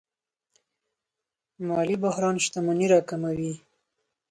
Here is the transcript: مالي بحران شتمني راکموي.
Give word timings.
مالي 1.67 1.95
بحران 2.03 2.35
شتمني 2.45 2.85
راکموي. 2.93 3.53